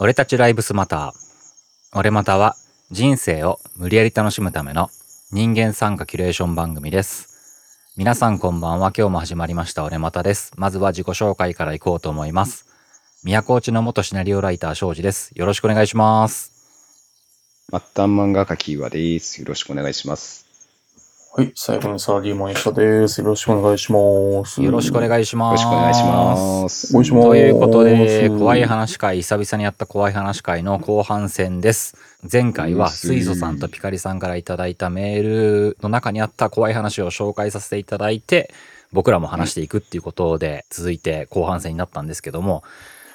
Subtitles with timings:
[0.00, 1.12] 俺たちライブスマター。
[1.92, 2.56] 俺または
[2.90, 4.88] 人生を無理やり楽しむための
[5.30, 7.92] 人間参加キュレーション番組です。
[7.96, 8.92] 皆さんこんばんは。
[8.96, 10.52] 今日も始まりました俺またです。
[10.56, 12.66] まずは自己紹介からいこうと思います。
[13.22, 15.30] 宮古内の元シナリオライター庄司です。
[15.36, 16.50] よろしくお願いします。
[17.70, 19.40] 末端漫画家キーワです。
[19.40, 20.43] よろしくお願いします。
[21.36, 23.20] はい、最後にサラリーマン吉田です。
[23.20, 24.62] よろしくお願いします。
[24.62, 25.64] よろしくお願いしよます。
[25.64, 26.92] ろしくお願いします。
[26.92, 31.96] お願いしますということで、怖い話会、久々にやった怖い話会の後半戦です。
[32.32, 38.54] 前回は水素さんとピカリさんからいただいたメールの中にあった怖い話を紹介させていただいて、
[38.92, 42.62] 僕らも話していくっていうことで、続いて後半戦になったんですけども、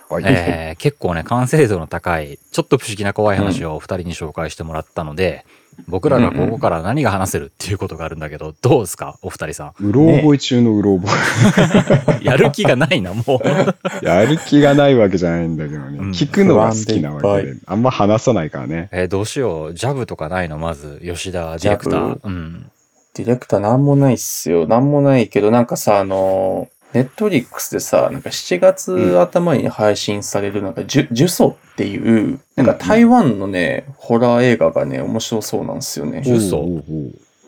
[0.10, 0.24] はい。
[0.28, 5.46] えー結構ね、完成度の高い、ちょっと不思議な怖い話をお二人に紹介してもらったので、
[5.88, 9.18] 僕らがここから何が話せるっていうことがあるんだけど、どうですか？
[9.22, 12.24] お二人さうろ覚え中のうろ覚ん。
[12.26, 13.40] やる気がないな、もう。
[13.44, 13.66] え。
[14.06, 15.98] やる気がないわけじゃないんだけどね。
[16.00, 18.90] うん聞くのが好きなわけであんま話さないからね。
[18.92, 19.74] えーどうしよう。
[19.74, 20.58] ジャブとかないの？
[20.58, 22.20] まず、吉田ディレクタジャー。
[22.24, 22.72] うん。
[23.16, 24.68] ディレクターなんもないっすよ。
[24.68, 36.24] なんもないけど、なんかさ、あの、ネットリックスでさ、なんか7月頭に配信される、なんか、ジュ、ジュソっていう、なんか台湾のね、ホラー映画がね、面白そうなんですよね。
[36.24, 36.66] ジュソ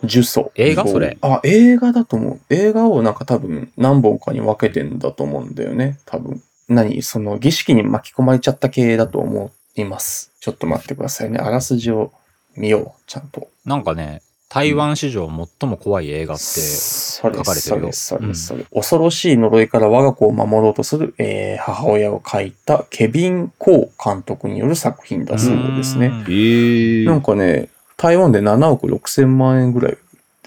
[0.03, 0.51] ジュソ。
[0.55, 0.87] 映画？
[0.87, 1.17] それ。
[1.21, 2.39] あ、映画だと思う。
[2.49, 5.99] 映画をなんか多分何本かに分けてんだと思うんだよね。
[6.05, 6.41] 多分。
[6.67, 7.01] 何？
[7.03, 10.31] その儀式に巻き込まれちゃった系だと思います。
[10.39, 11.37] ちょっと待ってくださいね。
[11.37, 12.11] あらすじを
[12.55, 13.01] 見よう。
[13.05, 13.49] ちゃんと。
[13.63, 15.29] なんかね、台湾史上
[15.61, 26.07] 最も怖い映画って、それ書かれてるよそれそれ恐ろしい呪いから我が子を守ろうとする、えー母親を描いたケビン・コー監督による作品だそうですね。
[26.07, 29.97] うんええなんかね、台湾で7億6千万円ぐらい、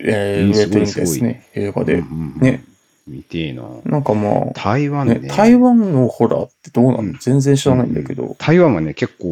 [0.01, 1.49] えーうん売れてるんですね。
[1.55, 1.95] 映画で。
[1.95, 2.63] うんうんうんね。
[3.07, 3.63] 見てえな。
[3.87, 8.37] なんかまあ、台湾ねね、台湾のホラーってどうなの、うん全然知らないんだけど。
[8.39, 9.29] 台湾はね、結構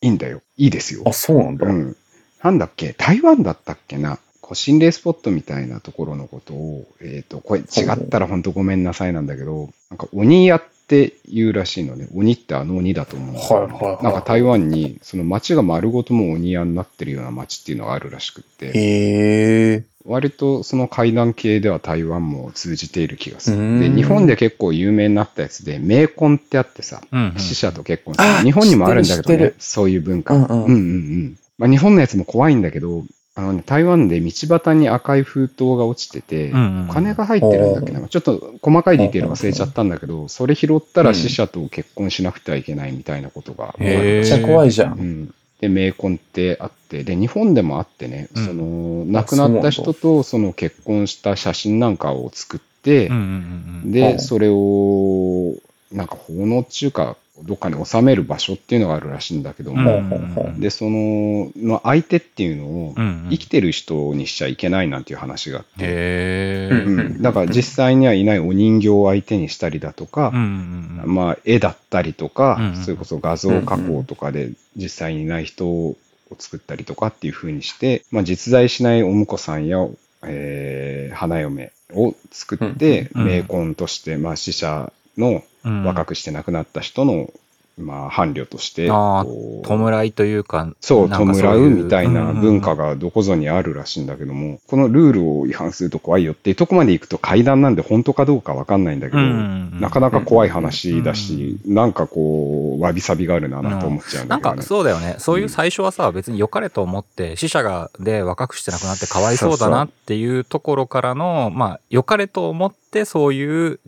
[0.00, 0.42] いいんだよ。
[0.56, 1.02] いいですよ。
[1.06, 1.68] あ、そうなんだ。
[1.68, 1.96] うん。
[2.44, 2.92] なんだっけ？
[2.92, 4.18] 台湾だったっけな？
[4.40, 12.06] こう心霊スポットみたいなところのことを、えっ、と、これ違ったら本当ごめんなさいなんだけど、なんか鬼屋って言うらしいのね。
[12.14, 19.84] 鬼ってあの鬼だと思うんだけどはいはいはいなんか台湾に、その町が丸ごともう鬼屋になってるような町っていうのがあるらしくって、へえ。
[20.04, 23.80] 割とその階段系では台湾も通じている気がする。
[23.80, 30.34] で、日本で結構有名になったやつで、冥婚ってあってさ、うんうん死者と結婚するあ日本にもあるんだけどねそういう文化。
[30.34, 31.38] うんうんうんうんうん。
[31.58, 33.04] まあ、日本のやつも怖いんだけど、
[33.36, 38.06] あのね、台湾で道端に赤い封筒が落ちてて、うんうんお金が入ってるんだっけな。
[38.06, 43.74] ちょっと細かいディテール忘れちゃったんだけど、それ拾ったら死者と結婚しなくてはいけないみたいなことが。
[43.78, 44.92] めっちゃ怖いじゃ。
[44.92, 45.34] うんん。
[45.60, 53.92] で、冥婚ってあって、で、日本でもあってね、うんその、亡くなった人とその結婚した写真なんかを作って、うんうんうんうん。
[53.92, 55.54] で、うんそれを、
[55.90, 62.94] なんか奉納っていうか、どっかに収める場所っていうのがあるらしいんだけどうんも、で、その、の相手っていうのを
[63.28, 67.22] 生きてる人にしちゃいけないなんていう話があって、うんうん。
[67.22, 71.14] だから実際にはいないお人形を相手にしたりだとかうん、うんうん。
[71.14, 72.76] まあ、絵だったりとか、うんうん。
[72.76, 75.96] それこそ画像加工とかで実際にいない人を
[76.38, 79.84] 作ったりとかっていう風にして、まあ、実在しないお婿さんや、
[80.22, 87.30] えー花嫁を作って、うんうん冥婚として、まあ、死者のうん若くして亡くなった人の、
[87.76, 104.68] まあ、伴侶として、あーこう弔いというか、そう、なんか弔うみたいな文化がどこぞにあるらしいんだけども、このルールを違反すると怖いよっていうとこまで行くと階段なんで本当かどうかわかんないんだけど、なかなか怖い話だし、なんかこう、わびさびがあるななんて思っちゃうんなんかだけどね。
[104.68, 105.16] そうだよね。
[105.18, 113.80] そういう最初はさ、別に良かれと思って、死者がで若くして亡くなってかわいそうだなっていうところからの、まあ、良かれと思ってそういう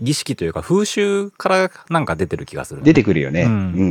[0.00, 3.42] 儀式というか風習からなんか出てる気がするね、出てくるよね。
[3.42, 3.84] ううんんう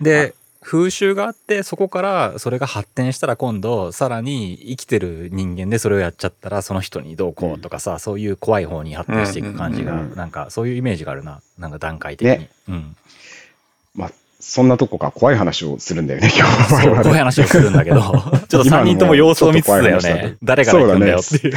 [0.00, 0.04] ん。
[0.04, 0.34] で、
[0.66, 11.40] 風習があって、そこからそれが発展したら今度、さらに生きてる人間でそれをやっちゃったら、その人にどうこうとかさ、そういう怖い方に発展していく感じが、うんうんうんなんかそういうイメージがあるな。
[11.58, 12.38] なんか段階的に。
[12.38, 12.96] ねうん。
[14.46, 17.02] まあ、そんなとこか怖い話をするんだよね、 今日は。
[17.02, 18.00] 怖い話をするんだけど、
[18.48, 20.36] ちょっと3人とも様子を見つつだよね。
[20.42, 21.54] 誰から行くんだよっていう。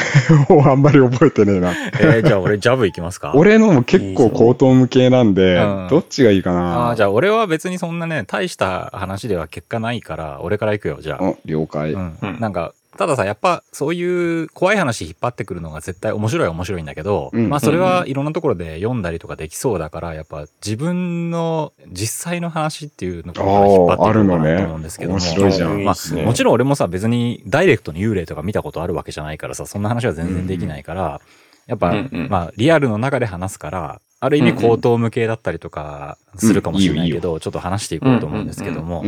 [0.49, 1.71] もうあんまり覚えてねえな。
[1.99, 6.87] えーじゃあ俺ジャブ行きますか俺のも結構高等無形なんでうん、どっちがいいかな。
[6.87, 11.23] ああ、じゃあ俺は別にそんなね、大した話では結果ないから、俺から行くよ、じゃあ。
[11.23, 11.93] お了解。
[11.93, 14.03] うんうんなんか、たださ、やっぱそうい
[14.43, 17.47] う怖い話引っ張ってくるのが絶対面白いは面白いんだけど、うん。
[17.47, 25.17] まあそれはいろんなところで読んだりとかできそうだから、やっぱ自分の実際の話っていうのが引っ張ってくるのかなと思うんですけども。
[25.17, 25.81] 面白いじゃん。
[25.85, 31.21] まあ、もちろん俺もさ、別にダイレクトに幽霊とか見たことあるわけじゃないからさ、そんな話は全然できないから、
[31.67, 32.27] やっぱ、うんうん。
[32.29, 34.63] まあ、リアルの中で話すから、ある意味うんうん。
[34.71, 39.05] 口頭無形だったりとかするかもしれないけど、ちょっと話していこうと思うんですけども、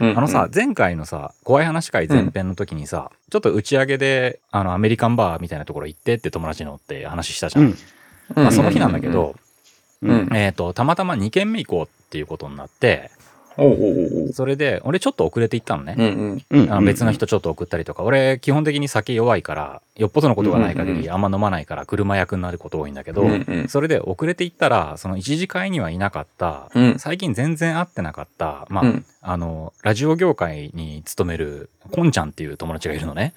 [0.00, 0.10] うん。
[0.10, 7.64] うんあのさ、、前回のさ、怖い話会前編の時にさ、ちょっと打ち上げで、あの、アメリカンバーみたいなところ行ってって友達のって話したじゃん。
[7.66, 7.76] うん。
[8.34, 9.34] まあ、その日なんだけど、
[10.02, 13.10] うんえっ、と、たまたま2軒目行こうっていうことになって、
[14.32, 15.94] それで、俺ちょっと遅れて行ったのね。
[15.96, 16.06] うん
[16.50, 16.62] うん。
[16.62, 16.72] うん。
[16.72, 23.68] あの別の人ちょっと送ったりとか、俺基本的に酒弱いから、よっぽどのことがない限りあんま飲まないから車役になること多いんだけど、うんうん。
[23.68, 26.98] それで遅れて行ったら、その一次会にはいなかった、うん。
[26.98, 29.04] 最近全然会ってなかった、まあ、うん。
[29.26, 33.32] あの、ラジオ業界に勤める、こんちゃんっていう友達がいるのね。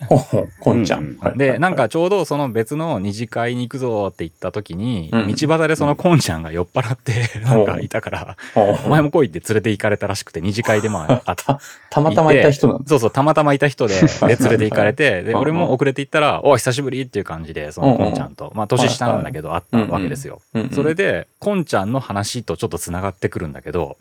[0.60, 5.28] こんちゃうんで、なん、かちょうどその別の二次会に行くぞって言った時に、うん。
[5.34, 12.84] 道端でそのこんちゃんが酔っ払って、なんかいたから、ほお前も来いって連れて行かれたらしくて、二次会でまあ、あ た、たまたまいた人なんだ。
[12.88, 20.42] そうそう、たまたまいた人で、で、連れて行かれて、で、 俺も遅れて行ったら、お久しぶりっていう感じで、そのこんちゃんと、まあ、年下なんだけど、会ったわけですよ。
[20.74, 23.98] それで、こんちゃんの話とちょっと繋がってくるんだけど。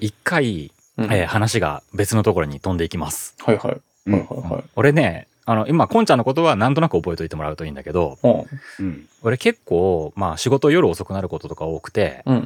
[0.00, 3.34] 一回、うんえー話が別のところに飛んでいきます。
[3.40, 3.80] はいはい。
[4.06, 4.64] うんはいはいはい。
[4.76, 8.44] 俺ね、あの、今、こんちゃんのことはなんとなく覚えといてもらうといいんだけど、うん
[8.80, 9.08] うん。
[9.22, 12.36] 俺結構、まあ、仕事夜遅くなることとか多くて、うん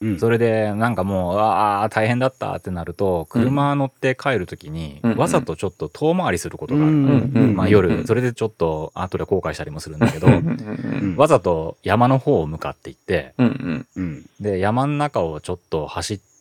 [0.00, 0.08] うん。
[0.10, 0.20] うん。
[0.20, 6.92] それで、なんかもう、ああ、大変だったってなると、車乗って帰るときに、うんわざとちょっと遠回りすることがある。
[6.92, 10.26] まあ夜、それでちょっと後で後悔したりもするんだけど
[11.16, 13.34] わざと山の方を向かって行って。
[14.40, 16.33] で、山の中をちょっと走って、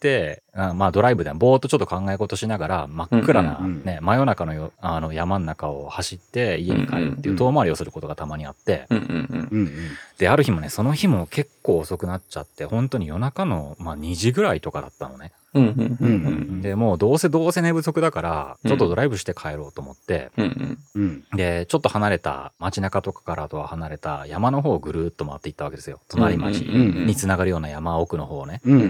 [0.54, 9.72] あまあドライブでぼーっとちょっと考え事しながら、真っ暗なうんうんうんね、真夜中のよあの山の中を走って家に帰るっていう遠回りをすることがたまにあって、うんうんうん。
[10.18, 15.32] で、ある日もね、その日も結構遅くなっちゃって、本当に夜中の、まあ2時ぐらいとかだったのね。
[15.54, 21.24] うんうんうんうんで、もうどうせどうせ寝不足だから、うんちょっとドライブして帰ろうと思って、うんうん。
[21.36, 26.00] で、ちょっと離れた、街中とかからとは離れた山の方をぐるーっと回っていったわけですよ。
[26.10, 28.62] 隣町うんうんうんにつながるような山奥の方をね。
[28.66, 28.82] うん。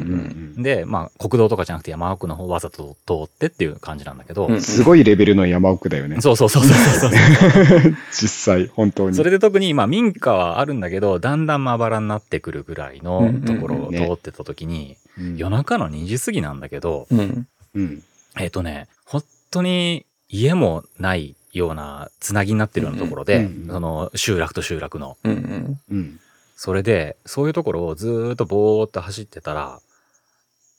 [0.56, 0.64] うん。
[0.64, 6.22] で、まあ、国道とかじゃなくて山奥の方をわざと通ってっていう感じなんだけど、うんすごいレベルの山奥だよね。
[6.22, 7.12] そうそうそうそうそう。
[8.12, 9.16] 実際、本当に。
[9.16, 18.04] それで特に、まあ、民家はあるんだけど、だんだんまばらになってくるぐらいのところをうんうんうん通ってた時に、うん夜中の2時過ぎなんだけど、うんうん。
[18.40, 25.18] えっ、とね、本当に家もないようなつなぎになってるようなところで、うんうんその集落と集落の。
[25.24, 26.20] うんうんうん。
[26.56, 29.80] それで、そういうところをずーっとぼーっと走ってたら、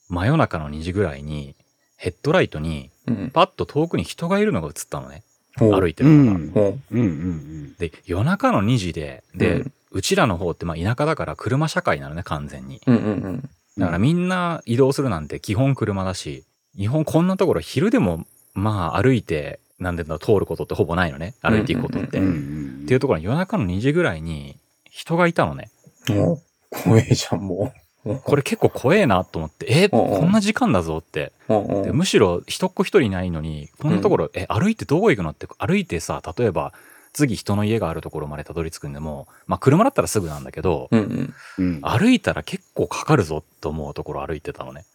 [0.09, 1.55] 真夜中の2時ぐらいに、
[1.97, 3.29] ヘッドライトに、うん。
[3.31, 5.23] パッと遠くに人がいるのが映ったのね。
[5.57, 6.61] 歩いてうるのが。
[6.69, 6.99] ううん。
[6.99, 7.73] うん。
[7.75, 12.81] で、夜中の2時で、で、ううんちらの方ってまあ田舎だから車社会なのね、完全に。
[12.85, 16.43] うんうんだからみんな移動するなんて基本車だし、
[16.77, 21.35] 日本こんなところ昼でもまあ歩いて、なんでだ通ることってほぼないのね。
[21.41, 22.19] 歩いていくことって。
[22.19, 22.85] っん。
[22.87, 24.57] ていうところに夜中の2時ぐらいに
[24.89, 25.69] 人がいたのね。
[26.09, 26.15] うん。
[26.15, 26.41] もう、
[26.83, 27.73] 怖えじゃん、も
[28.05, 28.19] う。
[28.23, 31.33] これ結構怖えなと思って、え、こんな時間だぞって。
[31.91, 36.71] むしろ人っ子一人いないのに、こんなところ、え、歩いてどこ行くのって、歩いてさ、例えば、
[37.15, 41.33] 次人の家があるところまでたどり着くんでも、まあ車だったらすぐなんだけど、うんうん。
[41.57, 41.81] うん。
[41.81, 44.85] 歩いたら結構かかるぞと思うところ歩いてたのね。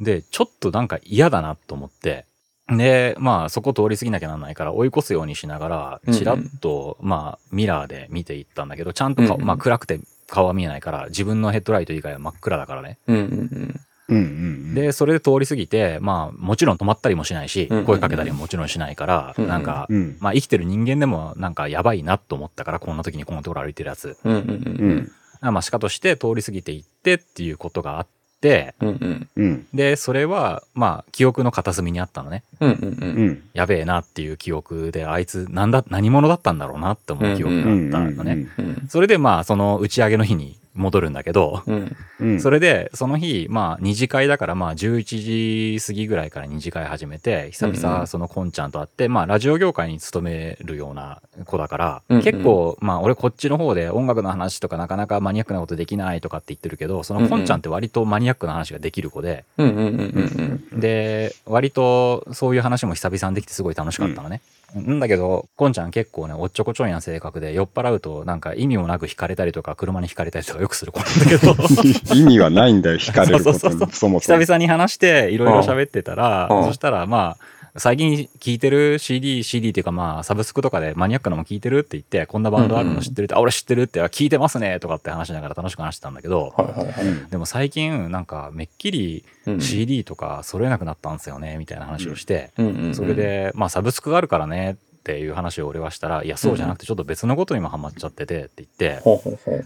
[0.00, 2.26] で、ちょっとなんか嫌だなと思って、
[2.68, 12.98] で、まあそこ通り過ぎなきゃなんないから追い越すようにしながら、うんうんちらっと、まあミラーで見ていったんだけど、ちゃんと顔、うんうんまあ暗くて顔は見えないから、自分のヘッドライト以外は真っ暗だからね。
[13.06, 13.80] うんうんうん。
[14.08, 14.74] うん。
[14.74, 20.16] で、それで通り過ぎて、まあもちろん止まったりもしないしうんうん、声かけたりももちろんしないから、うんうんなんか、うん。
[20.20, 24.16] まあ生きてる人間でもなんかやばいなと思ったから、こんな時にこんなところ歩いてるやつ。
[24.24, 24.32] うん。
[24.32, 25.12] うんうん
[25.42, 25.52] うん。
[25.52, 28.06] まあ仕方として通り過ぎていってっていうことがあっ
[28.40, 29.28] て、うんうん。
[29.36, 29.66] うん。
[29.74, 32.44] で、それは、まあ記憶の片隅にあったのね。
[32.60, 33.42] うんうんうん。
[33.52, 38.48] やべえなっていう記憶で、あいつなんだ、何者だったんだろうなって思う記憶があったのね。
[38.58, 41.96] うんそれでまあその打ち上げの日に戻るんだけど、うん。
[42.20, 42.40] うん。
[42.40, 64.40] それでその日まあ二次会だからまあ11時過ぎぐらいから二次会始めて、久うんう々んそのコンちゃんと会って、まあラジオ業界に勤めるような子だから、うんうん結構まあ俺こっちの方で音楽の話とかなかなかマニアックなことできないとかって言ってるけど、そのコンちゃんって割とマニアックな話ができる子で、うんうんうんうんで、割とそういう話も久々にできてすごい楽しかったのね。
[64.78, 71.56] んだけど、コンちゃん結構ね、おっちょこちょいな性格で、酔っ払うとなんか意味もなく惹かれたりとか、車に惹かれたりとかよくする子なんだけど、
[72.14, 73.92] 意味はないんだよ、惹かれることそうそうそうに。
[73.92, 74.46] そもそ久も。
[74.46, 76.64] 々に話していろいろ喋ってたら、うん。
[76.66, 77.44] そしたらまあ、
[77.76, 87.06] 最近聴いてる CD、CD っていうかまあ、サブスクとかでマニアックなのも聴いてるって言って、こんなバンドあるの知ってるって、あ、俺知ってるって、あ聞いてますねとかって話しながら楽しく話してたんだけど、はいはいはい。
[87.06, 87.28] うん。
[87.28, 89.60] でも最近なんかめっきりうん。
[89.60, 99.02] CD とか揃えなくなったんですよね、みたいな話をして、うんうんうんそれ、で、まあサブスクがあるからねっていう話を俺はしたら、いや、そうじゃなくてちょっと別のことにもハマっちゃっててって言って。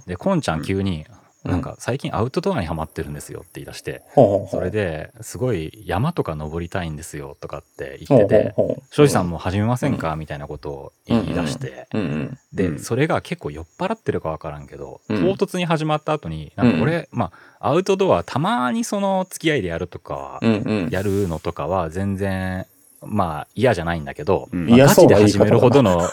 [0.07, 1.23] で、こんちゃん急に、うん。
[1.45, 4.03] なんか最近アウトドアにハマってるんですよって言い出して。
[4.15, 8.55] それで、すごい山とか登りたいんですよとかって言ってて、
[8.93, 10.15] 庄司さんも始めませんか？
[10.15, 11.89] みたいなことを言い出して。
[12.53, 12.79] で、うん。
[12.79, 15.37] それが結構酔っ払ってるかわからんけど、うん。
[15.37, 20.39] 唐突に始まった後に、なんか俺、まあ、アウトドアたまにその付き合いでやるとか。
[20.91, 22.67] やるのとかは全然、
[23.05, 26.09] まあ嫌じゃないんだけど、うんまあガチで始めるほどの、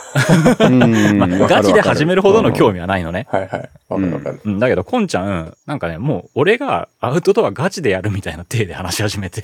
[0.60, 2.80] うん まあ、ガチで始めるほどの興味。
[2.80, 3.28] 味はないのね。
[3.30, 3.70] はいはい。
[3.90, 4.42] わかるわかる。
[4.44, 9.44] うんだけど、こんちゃん、なんかね、もう俺がアウトドアガチでやるみたいな体で話し始めて、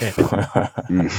[0.90, 1.10] うん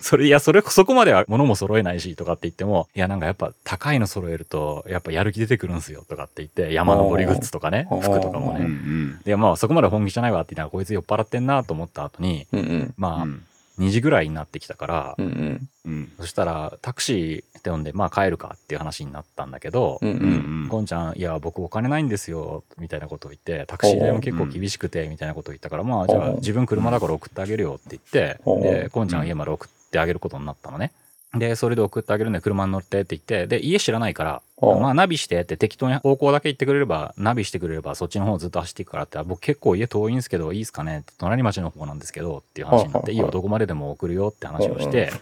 [0.00, 8.64] それ、いや、それ、そこまでは物も揃えないし、とかって言っても、いや、なんかやっぱ高いの揃えると、やっぱやる気出てくるんすよ、とかって言って、山登りグッズとかね服とかもね。
[8.64, 12.94] んで、まあ、そこまで本気じゃないわって言ったら、こいつ酔っ払ってんなと思った後に、うんうん。
[12.96, 13.42] まあ、うん
[13.80, 15.68] 2時ぐらいになってきたから、うんうん。
[15.86, 20.12] うんそしたら、タクシーって呼んで、まあ帰るかっていう話になったんだけど、うんう。
[20.12, 30.92] うんんこんちゃん、いや、僕お金ないんですよ、みたいなことを言って、タクシー代も結構厳しくて、みたいなことを言ったから、まあ、じゃあうん自分車だから送ってあげるよって言って、うんで、こんちゃん家まで送ってあげることになったのね。
[31.34, 43.20] で、それで送ってあげるんで車に乗ってって言って、で、家知らないから、うんまあナビしてって適当に方向だけ言ってくれれば、ナビしてくれればそっちの方ずっと走っていくからって、あ僕結構家遠いんですけど、いいですかねって、隣町の方なんですけどっていう話になって、うんいい。
[43.20, 45.12] よ、どこまででも送るよって話をして、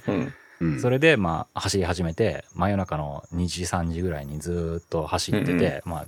[0.80, 6.06] それで、まあ、走り始めて、真夜中の2時、3時ぐらいにずーっと走ってて、まあ、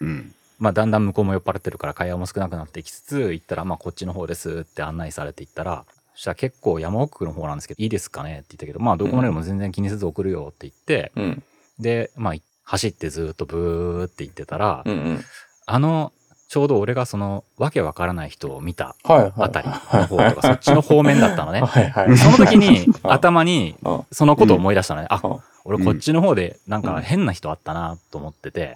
[0.00, 0.34] うん。
[0.58, 11.42] まあ、だんだん向こうも酔っ払ってるから会話も少なくなってきつつ、行ったら、まあ、こっちの方ですって案内されて行ったら、そしたら結構山奥の方なんですけど、いいですかねって言ったけど、まあ、どこまででも全然気にせず送るよって言って、うん。
[11.78, 15.24] で、まあ、走ってずーっとブーって行ってたら、うんうん。
[15.66, 16.12] あの、
[16.48, 18.96] ちょうど俺がその、わけわからない人を見た。
[19.04, 21.60] あたりの方とか、そっちの方面だったのね。
[21.66, 22.16] はいはい。
[22.16, 23.12] その時に、 うん。
[23.12, 24.06] 頭に、うん。
[24.10, 25.08] そのことを思い出したのね。
[25.10, 25.38] あ、うん。
[25.64, 26.86] 俺こっちの方でなんうん。
[26.94, 28.74] か変な人あったなと思ってて、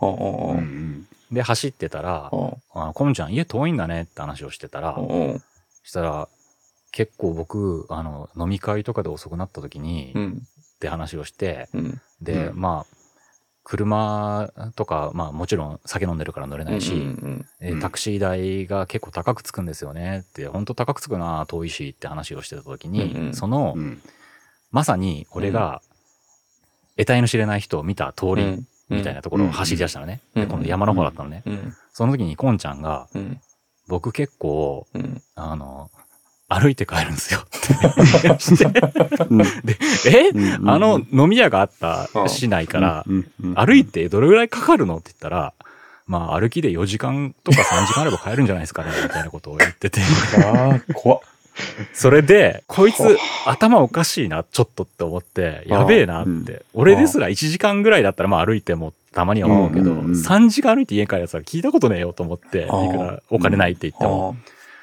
[1.30, 2.52] で走ってたらう、ん。
[2.75, 4.97] あのコムちゃん家遠いんだねって話をしてたら、
[5.85, 6.28] したら
[6.92, 10.42] 結構僕、あの飲み会とかで遅くなった時に、っうん。
[10.80, 12.00] て話をして、うん。
[12.20, 12.61] で、うん。
[12.61, 12.97] まあ、
[13.62, 23.35] 車とか、まあもちろん酒飲んでるから乗れないし、うんうんえタクシー代が結構高くつくんですよねって、本当高くつくな遠いしって話をしてた時に、うんうん。
[23.35, 24.02] その、うん。
[24.70, 25.82] まさに俺が、
[26.97, 28.66] 得体の知れない人を見た通りうん。
[28.88, 30.20] みたいなところを走り出したのね。
[30.35, 30.42] うん。
[30.42, 31.42] で、今度山の方だったのね。
[31.47, 31.76] うん。
[31.92, 33.40] その時にコンちゃんが、うん。
[33.87, 35.23] 僕結構、うん。
[35.37, 35.90] あの、
[36.52, 37.40] 歩いて帰るんですよ。
[37.40, 37.47] っ
[38.37, 38.64] てして
[39.30, 39.47] うんで、
[40.07, 40.69] え、うん。
[40.69, 43.04] あの飲み屋があった市内から
[43.54, 44.97] 歩いてどれぐらいかかるの？
[44.97, 45.54] って言ったら、
[46.09, 50.00] まあ歩きで4時間とか3時間あれば帰るんじゃないですかね みたいなことを言ってて。
[50.45, 51.21] ああ、怖っ。
[51.92, 53.16] それで、こいつは
[53.47, 56.30] 頭おかしいな、ちょっとって思って、やべえなって。
[56.30, 56.62] うん。
[56.75, 60.12] 俺ですら1時間ぐらいだったらまあ歩いてもたまには思うけど、うんうんうん。
[60.12, 64.37] 3時間歩いて家帰るやつは聞いたことねえよと思って、いくらお金ないって言っても。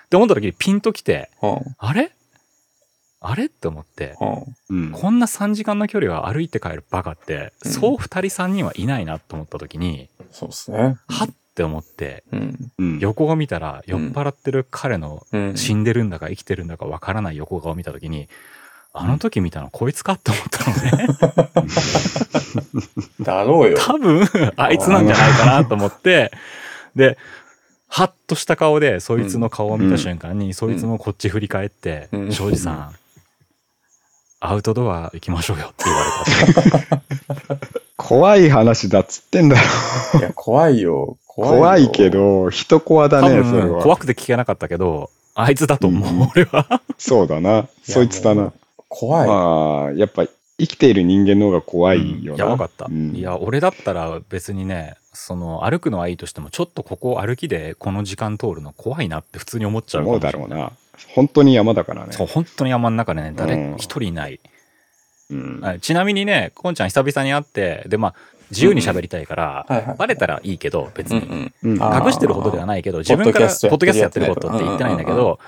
[0.07, 2.11] あって思った時にピンときて、ああれ？
[3.19, 3.45] あれ？
[3.45, 4.15] って思って、
[4.69, 10.97] うんこんな3時間の距離は歩いて帰るバカって、うんそう2人3人はいないなと思った時に、そうですね。
[11.09, 12.71] はって思って、うん。
[12.77, 15.57] うん横を見たら酔っ払ってる彼のうん。
[15.57, 18.29] 死んでるんだか生きてるんだかわからない横顔を見たときに、
[18.93, 21.07] あの時見たのこいつかって思ったのね。
[23.19, 23.77] だろうよ。
[23.77, 26.31] 多分、あいつなんじゃないかなと思って、
[26.95, 27.17] で、
[27.87, 32.95] はっとした顔で、そいつの顔を見た瞬間に、そいつもこっち振り返ってう、ん庄司さん、
[34.39, 36.97] アウトドア行きましょうよって言われ
[37.57, 37.67] た。
[37.97, 39.55] 怖い話だっつってんだ
[40.13, 40.19] ろ。
[40.19, 41.17] いや、怖いよ。
[41.25, 42.09] 怖いよ怖いけ。
[42.09, 43.83] ど、人怖だ多ね、それ分、は。
[43.83, 46.81] 怖くて聞けなかったけど、あいつだと思う、うん俺は。
[46.97, 47.67] そうだな。
[47.83, 48.53] そいつだな。
[48.89, 49.27] 怖い。
[49.27, 50.25] まあ、やっぱ
[50.59, 52.45] 生きている人間の方が怖いよな。
[52.45, 52.85] やばかった。
[52.85, 60.71] うんいや、俺だったら別にね、その歩くのはいいとしても、ちょっとここ歩きでこの時間通るの怖いなって普通に思っちゃうか思うだろうな。
[61.15, 62.13] 本当に山だからね。
[62.13, 64.39] そう、本当に山の中でね、誰うん一人いない。
[65.29, 65.59] うん。
[65.63, 68.15] あちなみにね、こんちゃん久々に会って、で、まあ、
[68.51, 69.97] 自由に喋りたいから、はいはい。
[69.97, 71.51] バレたらいいけど、別に。
[71.63, 75.39] 隠してるほどではないけど、自分からポッドキャストやってることって言ってないんだけど、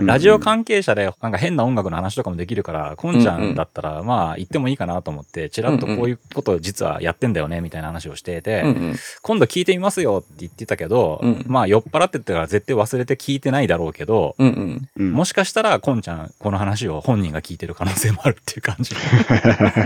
[0.00, 8.96] ラジオ関係者で、なんか変な音楽の話とかもできるから、こんちゃんだったら、まあ、言ってもいいかなと思って、ちらっとこういうことを実はやってんだよね、みたいな話をしてて、うんうん。
[9.22, 14.88] 今度聞いてみますよって言ってたけど、うんまあ、酔っ払ってたから絶対忘れて聞いてないだろうけど、うんうん。
[14.96, 18.94] うんもしかしたら、こんちゃん、この話を本人が聞いてる可能性もあるっていう感じ。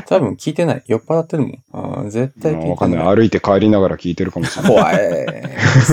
[0.07, 0.83] 多分聞いてない。
[0.87, 2.11] 酔っ払ってるもん。
[2.11, 3.17] 絶対然聞いてないわかんない。
[3.17, 4.73] 歩いて帰りながら聞いてるかもしれない。
[4.73, 4.99] 怖い。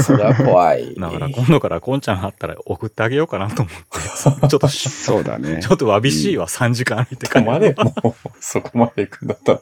[0.04, 0.96] それは怖い。
[0.96, 4.00] だから今度からこんちゃんあったら送ってあげようかなと思って。
[4.48, 5.70] ちょっとし、そうだねち。
[5.70, 9.62] ょっとわびしいわ、3時間歩いて帰るそこまで、もう、そこまで行くんだったら。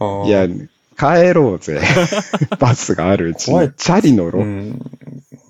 [0.00, 0.46] うんいや、
[0.98, 1.80] 帰ろうぜ。
[2.58, 3.72] バスがあるうち怖いに。
[3.74, 4.42] チャリ乗ろう。
[4.42, 4.80] うん。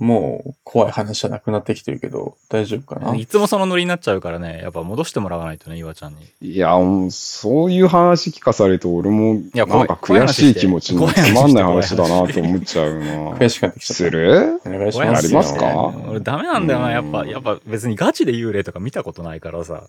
[0.02, 3.14] もう、怖い話じゃなくなってきてるけど、大丈夫かな？
[3.14, 6.26] いつもそのノリになっちゃうからね、やっぱ戻してもらわないとね、岩ちゃんに。
[6.40, 13.04] いや、もうそういう話聞かされると、俺も、やなんか悔しい気持ちにつまんない話だなと思っちゃうな。
[13.32, 14.04] 悔しくなってきちゃった。
[14.04, 14.61] する？
[14.64, 15.18] お願いしますよ。
[15.18, 15.94] ありますか？
[16.09, 19.88] 俺ダメなんだよな、うんやっぱ、やっぱ別にガチで幽霊とか見たことないからさ、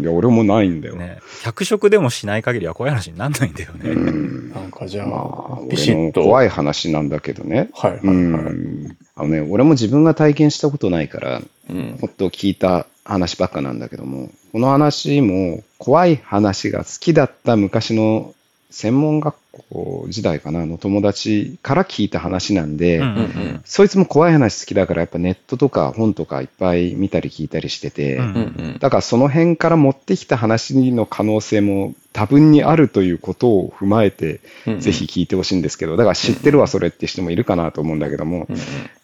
[0.00, 0.96] いや、俺もないんだよ。
[0.96, 3.94] ね、脚色でもしない限りは怖い話になんないんだようね。
[3.94, 4.50] ん。
[4.50, 6.22] なんかじゃまあ、あ、ビシッと。
[6.22, 6.46] 怖い。
[6.46, 7.70] い話なんだけどね。
[7.72, 8.52] はいはういはい。
[8.52, 8.96] ん。
[9.22, 11.96] あのね、俺も自分が体験したことないから、うん。
[12.00, 18.34] ほっと聞いた話ばっかなんだけども、この話も怖い話が好きだった昔の
[18.72, 23.62] 専門学校時代かなの友達から聞いた話なんで、うんうんうん。
[23.64, 28.38] そいつも怖い話好きだからやっぱネットとか本とかいっぱい見たり聞いたりしてて、うんうんう
[28.74, 28.78] ん。
[28.80, 35.04] だからその辺から持ってきた話の可能性も多分にあるということを踏まえて、うんうんぜひ。
[35.12, 38.60] 聞いてほしいんですけど、だから知ってるわそれって人もいるかなと思うんだけども、うんうん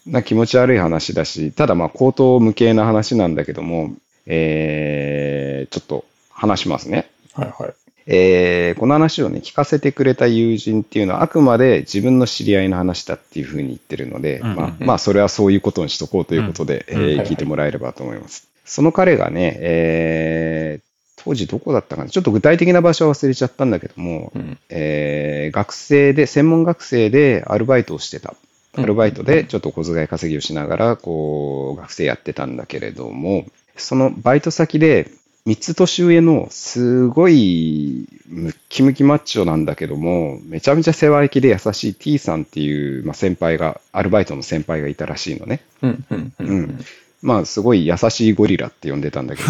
[0.07, 3.93] な気持ち悪い話だし、ただまあ口頭無形な話なんだけども、
[4.25, 7.11] えー、ちょっと話しますね。
[7.33, 7.73] はいはい。
[8.11, 14.57] えーこの話をね、聞かせてくれた友人っていうのは、あくまで自分の知り合いの話だっていうふうに言ってるので、うんうんうん。
[14.57, 16.95] まあ、まあ、それはそういうことにしとこうということで、うん。
[16.97, 18.47] はいはいえー聞いてもらえればと思います。
[18.65, 20.89] その彼がね、えー
[21.21, 22.09] 当時どこだったかな？
[22.09, 24.57] ちょっと具体的な場所は忘れちゃったんだけども、うん。
[24.69, 28.35] えー学生で、専門学生でアルバイトをしてた。
[28.77, 35.11] アルバイトでちょっと小遣い稼ぎをしながら、こう、学生やってたんだけれども、そのバイト先で、
[35.49, 45.61] 3つ年上のすごいムッキムキマッチョなんだけども、めちゃめちゃ世話焼きで優しい T さんっていう、まあ、先輩が、アルバイトの先輩がいたらしいのね。
[45.81, 46.85] うんうんうんうん。
[47.23, 49.49] まあ、すごい優しいゴリラって呼んでたんだけど、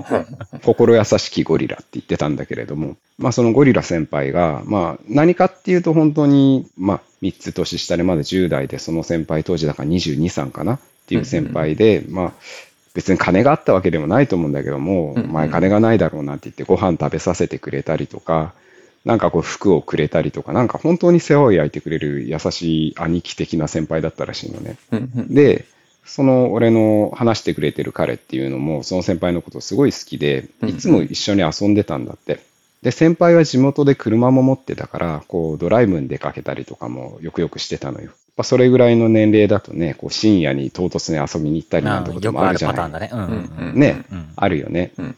[0.64, 12.32] 心優しきゴリラって言ってたんだけれども、まあそのゴリラ先輩が、まあ何かっていうと本当に、まあ3つ年下でまだ10代で、その先輩当時だから22、3かなっていう先輩で、まあ
[12.94, 18.54] 別に金があったわけでもないと思うんだけども、うんうんお前金がないだろうなって言ってご飯食べさせてくれたりとか、
[19.04, 24.76] なんかこう服をくれたりとか、なんか本当に世話を焼いてくれる優しい兄貴的な先輩だったらしいのね。
[24.92, 25.66] うんうんで、
[26.04, 32.40] その俺の話してくれてる彼っていうのも、その先輩のことすごい好きで、うんいつも一緒に遊んでたんだって。
[32.82, 38.12] で、先輩は地元で車も持ってたから、こうドライブに出かけたりとかもよくよくしてたのよ。
[38.36, 42.76] やっぱそれぐらいの年齢だとね、こう深夜に唐突に遊びに行ったりなんてこともあるじゃない。
[42.76, 44.04] パターンだね。
[44.34, 44.92] あるよね。
[44.98, 45.16] うん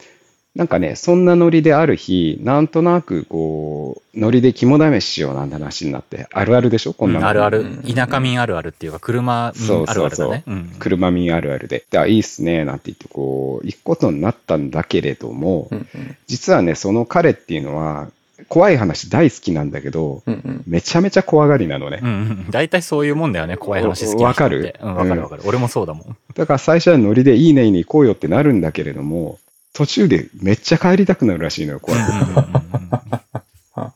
[0.55, 6.95] なんかね、そんなノリである日、なんとなくこう、ノリで肝試ししようなんて話になって、あるあるでしょ？
[6.95, 7.29] こんなの。
[7.29, 7.83] あるあるうん。
[7.83, 10.45] 田舎民あるあるっていうか、車民あるあるだね。
[10.47, 11.85] うん車民あるあるで。
[11.91, 18.09] で、あ、いいっすね、なんて言って、こう、行くことになったんだけれども、うんうん実はね、その彼っていうのは、
[18.49, 22.01] 怖い話大好きなんだけど、うんうんめちゃめちゃ怖がりなのね。
[22.03, 22.13] うんう
[22.49, 22.51] ん。
[22.51, 24.49] 大体そういうもんだよね、怖い話好きな人って。
[24.49, 24.75] わかる？
[24.83, 25.43] うん、わかるわかる。
[25.47, 26.17] 俺もそうだもん。
[26.35, 29.39] だから最初はノリでいいね、いいね、行こうよってなるんだけれども、
[29.73, 31.97] 途中でめっちゃ帰りたくなるらしいのよ、怖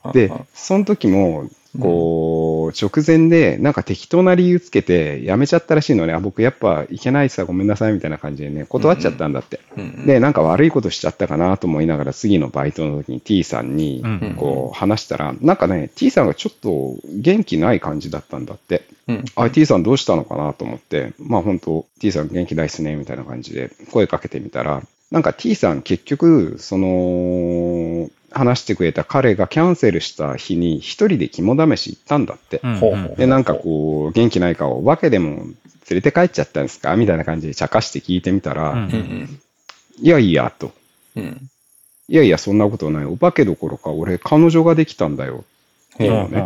[0.03, 0.29] くて。
[0.29, 6.13] で、その時も、こう、直前で、なんか適当な理由つけて、やめちゃったらしいのね。
[6.13, 9.61] あ、僕やっぱ行けないさ、ごめんなさい、みたいな感じでね、断っちゃったんだって。
[9.77, 14.03] うんうんで、なんか悪いことしちゃったかなと思いながら、次のバイトの時に T さんに
[14.37, 18.83] こう、話したら、なんかね、T さんがちょっと元気ない感じだったんだって。
[19.07, 32.61] うんあ、T さんどうしたのかなと思って、まあ本当 T さん元気ないっすね、みたいな感じで声かけてみたら、なんか T さん結局、その、話してくれた彼がキャンセルした日に一人で肝試し行ったんだって。
[33.17, 35.55] で、なんかこう、元気ないかをお化けでも連
[35.91, 36.97] れて帰っちゃったんですか？
[36.97, 38.79] みたいな感じで茶化して聞いてみたら、うん。
[38.79, 39.41] うんうん。
[40.01, 40.73] いやいや、と。
[41.17, 41.51] うん。
[42.09, 43.05] いやいや、そんなことない。
[43.05, 45.45] お化けどころか、俺、彼女ができたんだよ。
[45.95, 46.41] っていうのね。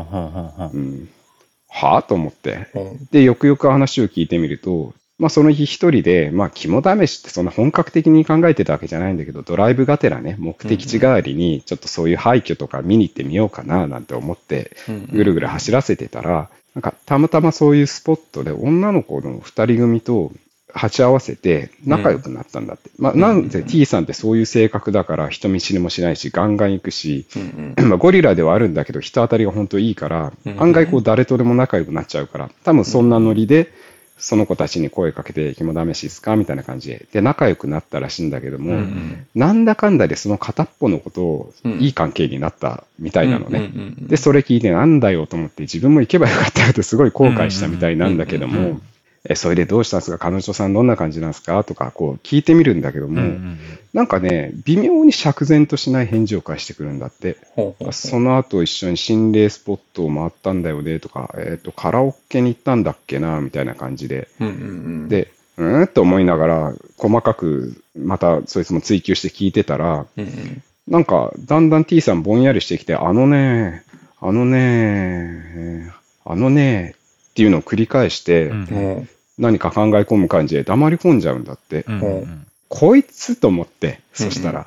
[1.68, 2.02] は？
[2.02, 2.68] ぁと思って。
[2.74, 3.08] うん。
[3.10, 20.32] で、よくよく話を聞いてみると、まあ、その日一人で、まあ、肝試しってそんな本格的に考えてたわけじゃないんだけど、ドライブがてらね、目的地代わりに、ちょっとそういう廃墟とか見に行ってみようかな、なんて思って、うんぐるぐる走らせてたら、なんか、たまたまそういうスポットで女の子の二人組と
[20.74, 22.90] 鉢合わせて仲良くなったんだって。
[22.98, 27.26] まあ、なんで T さんってそういう性格だから人見知りもしないし、ガンガン行くし、
[27.78, 30.60] まあ、ゴリラではあるんだけど、人当たりが本当いいからう、ん。
[30.60, 33.72] 案外こう誰とでも仲良くなっちゃうから、多分そんなノリで、
[34.16, 36.36] その子たちに声かけて肝試しですか？
[36.36, 37.06] みたいな感じで。
[37.12, 43.70] で、仲良くなったらしいんだけども、うんうんなんだかんだでその片っぽのことをうんいい関係になったみたいなのね。
[43.98, 48.80] で、それ聞いてなんだよと思って自分も行けばよかったよってすごい後悔したみたいなんだけども、
[49.26, 50.18] え、それでどうしたんですか？
[50.18, 51.64] 彼女さんどんな感じなんですか？
[51.64, 53.58] とかこう聞いてみるんだけども、うんうん
[53.94, 57.36] なんかね、微妙に釈然としない返事を返してくるんだって。
[57.54, 57.92] ほうほうほう。
[57.92, 64.26] その後一緒に心霊スポットを回ったんだよねとか、えっ、と、カラオケに行ったんだっけな、みたいな感じで。
[64.40, 64.56] うんうんう
[65.04, 70.62] ん、で、うーんと思いながら、細かく、またそいつも追求して聞いてたら、うんうん。
[70.88, 73.84] なんか、だんだん T さんぼんやりしてきて、あのね、
[74.20, 75.92] あのね、
[76.24, 76.96] あのね、
[77.30, 79.06] っていうのを繰り返して、うんも
[79.38, 81.84] 何か考え込む感じで黙り込んじゃうんだって。
[81.88, 84.66] うんうんこいつと思って、そしたら、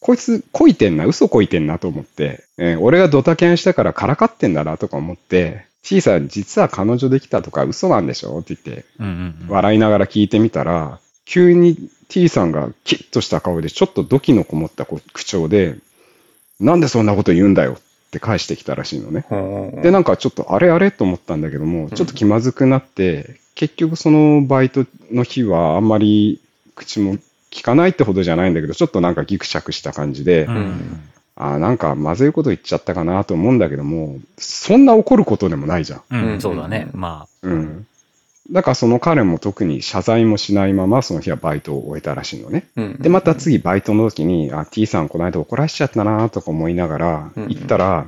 [0.00, 9.48] こいつ、こいてんな、嘘こいてんなと思って、えー俺がドタキャンしたからからかってんだなとか思って、T さん、実は彼女できたとか嘘なんでしょって言って、うんうんうん。
[9.48, 15.76] 笑いながら聞いてみたら、急に T さんがキッとした顔で、ちょっとドキのこもったこ口調で、
[16.58, 19.26] なんでそんなこと言うんだよって返してきたらしいのね。
[19.82, 26.40] で、なんかちょっとあれあれと思ったんだけども、ちょっと気まずくなって、結局そのバイトの日はあんまり
[26.74, 27.16] 口も
[27.50, 30.46] 聞かないってほどじゃないんだけど、ちょっとなんかギクシャクした感じで、
[31.36, 36.02] あーなんかまずいこと言っちゃったかなと思うんだけども、そんな怒ることでもないじゃん。
[36.10, 36.88] うんうんそうだね。
[36.94, 37.86] まうん。
[38.50, 42.66] だからその彼も特に謝罪もしないままその日はバイトを終えたらしいのね。
[42.76, 48.06] うんで、また次バイトの時に、あ、T さんこの間怒らしちゃったなとか思いながらうん行ったら、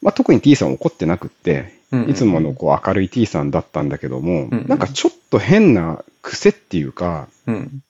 [0.00, 7.82] まあ特に T さん怒ってなくって、うんいつものこう明るい T さんだったんだけども、うんなんかちょっと変な癖っていうか、うん。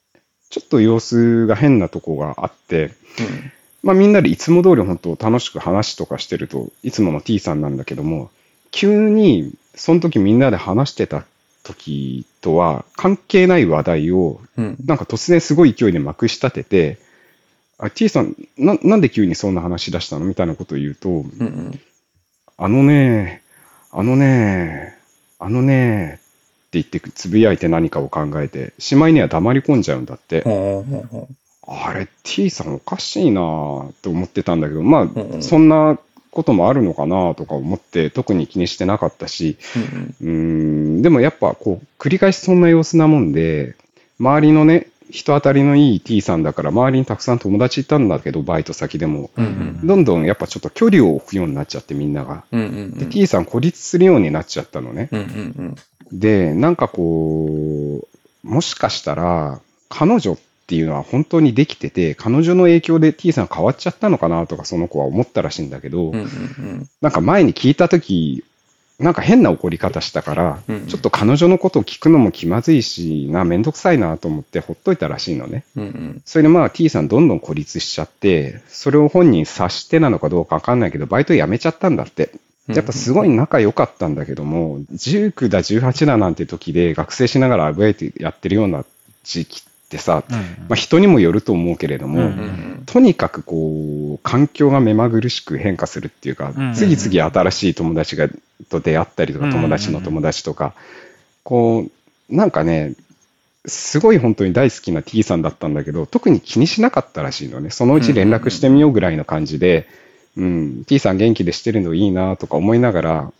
[0.49, 2.93] ちょっと様子が変なとこがあって、
[3.83, 8.31] まあみんなでいつも通り本当楽しく話とかしてると、いつもの T さんなんだけども、
[8.71, 11.25] 急にその時みんなで話してた
[11.63, 14.77] 時とは関係ない話題を、うん。
[14.85, 16.99] なんか突然すごい勢いでまくし立てて、
[17.79, 21.81] あ T さんな、なんで急にそんな話し出したのみたいなことを言うと、うんうん。
[22.57, 23.43] あのね、
[23.91, 24.97] あのね、
[25.39, 26.21] あのね、
[26.69, 30.45] って言ってつぶやいて何かを考えて、しまいには黙り込んじゃうんだって。
[31.67, 35.43] あれ、T さんおかしいなぁと思ってたんだけど、まあ、うんうん。
[35.43, 35.99] そんな
[36.33, 39.59] こともあるのかなとか思って、特に気にしてなかったし、
[40.21, 43.77] ううんうんでもやっぱこう、繰り返しそんな様子なもんで、
[44.19, 49.31] 周りのね、人当たりのいい T さんだから、周りにたくさん友達いたんだけど、バイト先でも。
[49.37, 49.49] うんう
[49.85, 52.45] んどんどんやっぱちょっと距離を置くようになっちゃって、みんなが。
[52.51, 55.09] うんうんで、T さん孤立するようになっちゃったのね。
[55.13, 55.77] うんうん
[56.13, 58.07] で、なんかこ
[58.45, 68.45] う、もしかしたら、彼女っていうのは本当にできてて、彼女の影響で T さん変わっちゃったのかなとか、その子は思ったらしいんだけど、うんうんなんか前に聞いたとき、
[68.99, 75.65] なんか変な怒り方したから、うんちょっと彼女のことを聞くのも気まずいしな、めんどくさいなと思ってほっといたらしいのね。
[75.77, 82.31] うんうんそれでまあ T さんどんどん孤立しちゃって、それを本人察してなのかどうかわかんないけど、バイト辞めちゃったんだって。
[82.69, 88.85] やっぱすごい仲良かったんだけども、19だ、18だなんて時で学生しながらアブエイトやってるような
[89.25, 98.29] 時期ってさ、うんまあ人にもよると思うけれども、うんうんとにかくこう、環境が目まぐるしく変化するっていうか、うん次々新しい友達が
[98.69, 100.75] と出会ったりとか、うん友達の友達とか、
[101.45, 101.87] こ
[102.31, 102.95] う、なんかね、
[103.67, 107.71] すごい本当に大好きな T さんだったんだけど、特に気にしなかったらしいのね。
[107.71, 109.87] そのうち連絡してみようぐらいの感じで、
[110.37, 113.33] うん、T さん元気でしてるのいいなとか思いながら、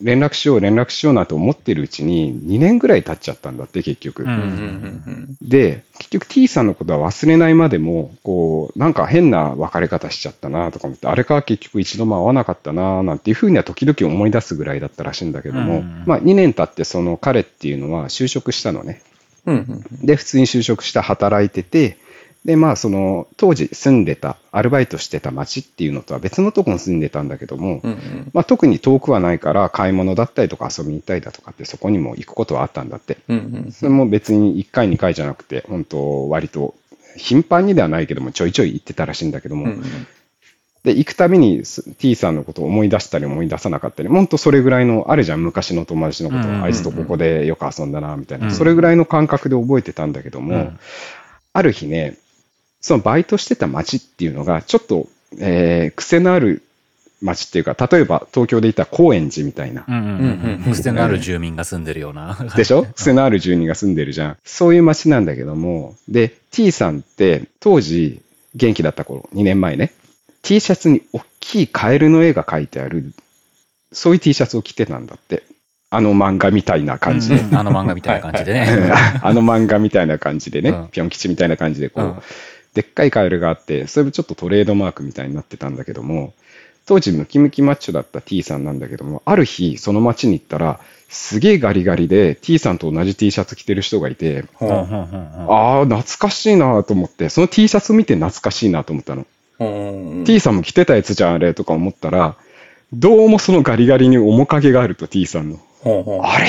[0.00, 4.24] 連絡しよう、連絡しようなと思ってるうちに、2年ぐらい経っちゃったんだって、結局。
[4.24, 19.02] うんうんうんで、結局 T さんのことは忘れないまでも、こう、なんか変な別れ方しちゃったなとか思って、あれか結局一度も会わなかったななんていうふうには時々思い出すぐらいだったらしいんだけども、うんまあ2年経ってその彼っていうのは就職したのね。
[19.46, 21.96] うんうんで、普通に就職して働いてて、
[22.46, 28.30] で、まあその当時住んでた、アルバイトしてた町っていうのとは別のとこに住んでたんだけども、うんうん。
[28.32, 33.18] まあ特に遠くはないから買い物だったりとか遊びに行ったりだとかってそこにも行くことはあったんだって。
[33.28, 33.72] うんうん。
[33.72, 36.74] それも別に1回2回じゃなくて、本当割と
[37.16, 39.82] 頻繁にではないけども、ちょいちょい行ってたらしいんだけども、うんうん。
[40.84, 46.62] で、行くたびにす T さんのことを思い出したり思い出さなかったり、本当それぐらいの、あるじゃん、昔の友達のこと、うんうんうん。
[46.62, 48.52] あいつとここでよく遊んだな、みたいな、うん。
[48.52, 50.78] それぐらいの感覚で覚えてたんだけども、うん。
[51.52, 52.16] ある日ね、
[52.86, 55.08] そのバイトしてた街っていうのが、ちょっと、
[55.40, 56.62] えー癖のある
[57.20, 60.72] 街っていうか、例えば東京でいた高円寺みたいな、うんうんうんうん。
[60.72, 62.38] 癖のある住民が住んでるような。
[62.54, 62.84] でしょ？
[62.94, 64.36] 癖のある住人が住んでるじゃん。
[64.44, 68.20] そういう街なんだけども、で、T さんって当時
[68.54, 69.92] 元気だった頃、2年前ね、
[70.42, 73.12] T シャツに大きいカエルの絵が描いてある、
[73.90, 75.42] そういう T シャツを着てたんだって。
[75.90, 77.56] あの漫画みたいな感じで、うん。
[77.56, 78.92] あの漫画みたいな感じでね。
[79.22, 80.88] あの漫画みたいな感じでね、うん。
[80.92, 82.14] ぴょん吉みたいな感じでこう、うん
[82.76, 86.34] でっかいカエルがあって、それもちょっとトレードマークみたいになってたんだけども、
[86.84, 99.26] 当時ムキムキマッチョだった T さんなんだけども、ある日その街に行ったら、すげえガリガリで T さんと同じ T シャツ着てる人がいて、ああ、懐かしいなと思って、その T シャツ見て懐かしいなと思ったの。
[99.58, 100.24] うん。
[100.26, 102.36] T さんも着てたやつじゃん、あれとか思ったら、
[102.92, 105.58] どうもそのガリガリに面影があると T さんの。
[106.22, 106.46] あれ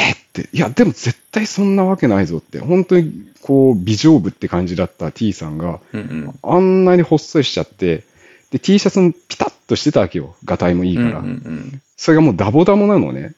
[0.53, 6.39] いや、でも絶対そんなわけないぞって、本当にこう、美丈夫って感じだった T さんが、うんうん。
[6.41, 8.03] あんなにほっそりしちゃって、
[8.51, 10.35] で、T シャツもピタッとしてたわけよ。
[10.45, 11.19] ガタイもいいから。
[11.19, 13.33] うんうんそれがもうダボダボなのね。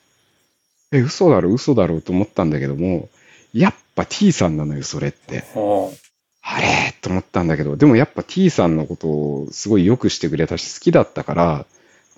[0.91, 3.07] え、嘘だろ、嘘だろうと思ったんだけども、
[3.53, 5.45] やっぱ T さんなのよ、それって。
[5.53, 5.93] ほ
[6.41, 11.65] あれと思ったんだけど、でもやっぱ T さんのことをすごい良くしてくれたし、好きだったから、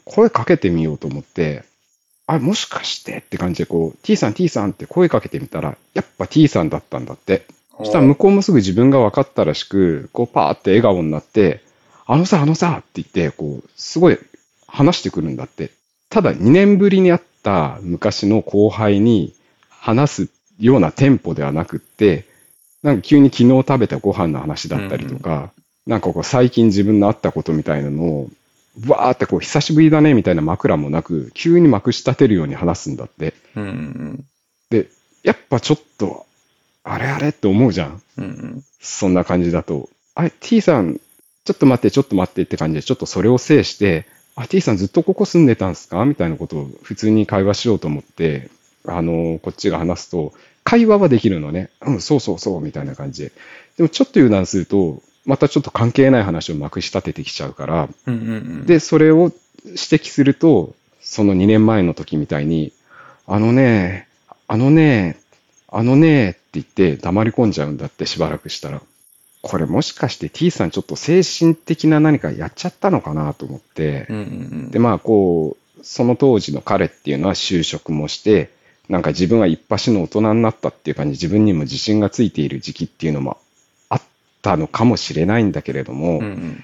[0.05, 1.63] 声かけてみようと思って、
[2.35, 7.45] あ、もしかしてって感じでこう、T さん T さんって声かけてみたら、やっぱ T さんだったんだって。
[7.73, 7.77] う。
[7.79, 11.61] そしたら向こうもすぐ自分が分かったらしく、こうパーって笑顔になって、
[12.05, 14.19] あのさ、あのさって言って、こう、すごい
[14.67, 15.71] 話してくるんだって。
[16.09, 19.33] ただ2年ぶりに会った昔の後輩に
[19.69, 22.25] 話すようなテンポではなくって、
[22.83, 25.51] なんか急に昨日食べたご飯の話だったりとか、
[25.85, 28.29] なんかこう最近自分のあったことみたいなのを、
[28.87, 33.33] わーってこう久しぶりだねみたいな枕もなく、急にまくし立てるように話すんだって。
[33.55, 34.25] うんうん
[34.69, 34.87] で、
[35.23, 36.25] やっぱちょっと、
[36.83, 38.01] あれあれって思うじゃん。
[38.17, 38.23] うん。
[38.23, 40.99] うんそんな感じだと、あれ、T さん、
[41.43, 46.03] ちょっと待って、ちょっと待ってって感じで、ちょっとそれを制して、あ、T さんずっとここ住んでたんですか？
[46.05, 48.49] みたいなことを普通に会話しようと思って、
[48.87, 51.69] あの、こっちが話すと、会話はできるのね。
[51.81, 53.31] うん、そうそうそう、みたいな感じで。
[53.77, 58.65] でもちょっと油断すると、またちょっと関係ない話をまくし立ててきちゃうから、うんうんうん。
[58.65, 59.31] で、それを
[59.65, 62.73] 指摘すると、その2年前の時みたいに、
[63.27, 64.07] あのね、
[64.47, 65.19] あのね、
[65.67, 68.81] あのねって言って黙り込んじゃうんだってしばらくしたら。
[69.43, 74.25] これもしかして T さんちょっと精神的な何かやっちゃったのかなと思ってう、んうんう
[74.67, 74.71] ん。
[74.71, 78.51] で、まあこう、その当時の彼っていうのは就職もして、
[78.89, 83.37] なんか自分は一発の大人になったっていう感じ、自分にも自信がついている時期っていうのも
[84.41, 86.63] たのかもしれないんだけれども、うんうん。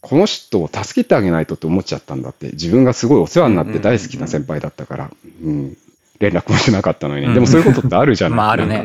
[0.00, 2.50] この人を助けてあげないとって思っちゃったんだって。
[2.52, 5.10] 自分がすごいお世話になって大好きな先輩だったから、
[5.42, 5.76] うん、
[6.20, 8.36] 連絡もしなかったのに、うんでもそういうことってあるじゃない。
[8.38, 8.84] まああるね。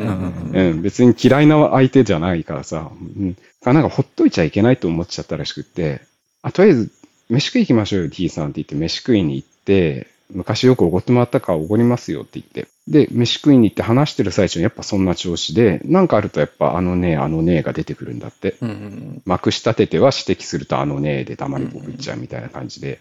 [0.52, 6.00] うん別に嫌いな相手じゃないからさ、うん、なんかほっといちゃいけないと思っちゃったらしくって、
[6.42, 6.90] あ、とりあえず、
[7.28, 12.68] 飯食い行きましょうよ、T さんって言って、飯食いに行って、昔よくおごってもらったからおごりますよって言って。
[12.88, 18.56] で、飯食いに行って話してる最中にやっぱそんな調子で、なんかあるとやっぱあのね、あのねが出てくるんだって。
[18.60, 23.00] うんうんまくし立てては指摘するとあのねで黙りこくっちゃうみたいな感じで。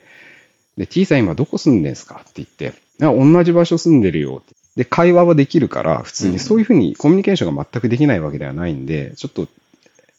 [0.78, 4.56] で、T さん今どこ住んでんすかって言って、あ同じ場所住んでるよって。
[4.76, 9.48] で、会話はできるから、普通うんにそういうふうにコミュニケーションが全くできないわけではないんで、ちょっと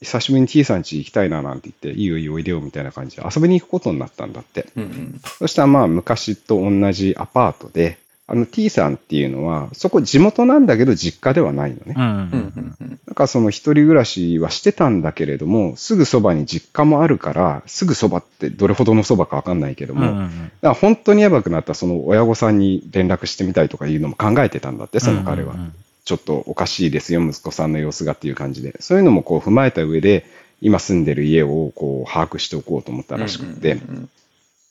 [0.03, 4.67] 久しぶりに T さん家行きたいななんて言って、いいよいいよおいでよみたいな感じで遊びに行くことになったんだって。
[4.77, 5.21] うんうん。
[5.39, 11.95] そしたらまあ昔と同じアパートで、あの T さんっていうのは、そこ地元なんだけど実家ではないのね。
[11.97, 13.01] うんうんうんうんうん。
[13.07, 20.31] なんかその一人暮らしはしてたんだけれども、すぐそばに実家もあるから、すぐそばってどれほどのそばかわかんないけども、だか
[20.61, 25.55] ら本当にやばくなったその親御さんに連絡してみたいとかいうのも考えてたんだって、その彼は。
[25.55, 25.75] うんうん
[26.07, 28.77] ちょっとおかしいですよ、息子さんの様子がっていう感じで。
[28.81, 30.25] そういうのもこう踏まえた上で、
[30.63, 34.09] 今住んでる家をこう把握しておこうと思ったらしくって、うん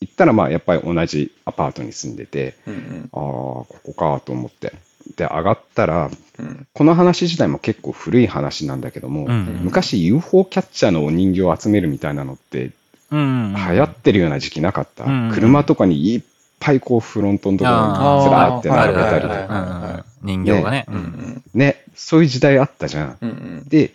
[0.01, 3.09] 行ったらまあやっぱり同じアパートに住んでて、うんうん。
[3.13, 4.73] ああ、ここかと思って。
[5.15, 6.67] で、上がったら、うん。
[6.73, 12.71] この話自体も結構古い話なんだけども、うんうん昔 UFO キャッチャーのお人形を集めるみたいなのって
[13.11, 16.21] 流行ってるような時期なかった、うん車とかにいっ
[16.59, 20.85] ぱいこうフロントのところにずらーって並べたりとか、人形がね。
[20.89, 23.17] うんうんね、そういう時代あったじゃん。
[23.21, 23.91] うんうんで、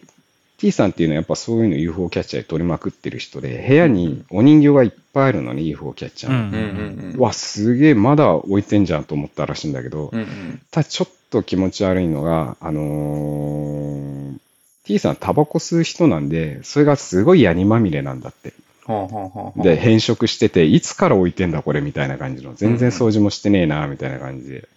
[0.59, 6.39] T さんっていうのはやっぱそういうの UFO キャッチャーで取りまくってる人で、部屋にお人形がいっぱいあるのね、UFO キャッチャーの。
[6.39, 14.39] うんうんうんうわ、すげえ、まだ置いてんじゃんと思ったらしいんだけど、うんうんただちょっと気持ち悪いのが、あのー
[14.85, 18.53] T さんタバコ吸う人なんで、それがすごいヤニまみれなんだって。
[19.57, 22.55] で、変色してて、いつから置いてんだこれみたいな感じの。
[22.55, 24.69] 全然掃除もしてねえな、みたいな感じで。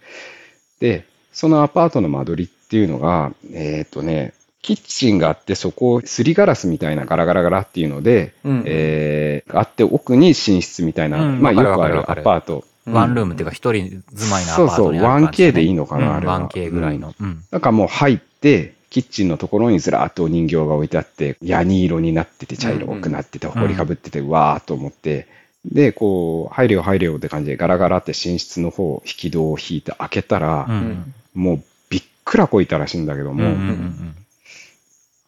[0.78, 12.64] で、そのアパートの間取りっていうのが、えっ、とね、キッチンがあって、そこをすりガラスみたいなガラガラガラっていうので、うんえー、あって奥に寝室みたいな、うんまあよくあるアパート。
[12.86, 15.48] ワンルームっていうか一人住まいのアパそうそう、ートにある感じ、ね。
[15.48, 16.48] 1K でいいのかな、あれは。
[16.48, 17.14] 1K ぐらいの。
[17.18, 17.42] うん。
[17.50, 25.26] なんかもう入って、キッチンのところにずらーっとお人形が置いてあって、ヤニ色になってて、茶色くなってて、んほこりかぶってて、うわーっと思って、
[25.64, 34.16] で、こう、入れよ入れよって感じでガラガラって寝室の方、引き戸を引いて開けたら、うんもうびっくらこいたらしいんだけども、うんうんうん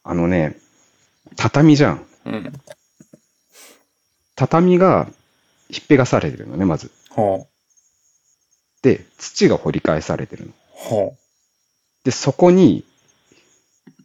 [0.09, 0.57] あのね、
[1.35, 2.07] 畳じゃん。
[2.27, 2.53] うん。
[4.37, 5.09] 畳が
[5.69, 6.92] ひっぺがされてるのね、まず。
[7.11, 7.45] は
[8.83, 10.53] で、土が掘り返されてるの。
[10.92, 10.95] あ。
[11.07, 11.12] は
[12.05, 12.85] で、そこに、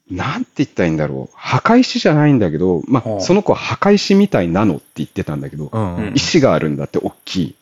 [0.09, 1.35] なんて言ったらいいんだろう。
[1.37, 7.55] 墓石じゃないんだけど、まあ、はあその子は墓石みたいなのって言ってたんだけど、うんうんうん石があるんだって、大きい。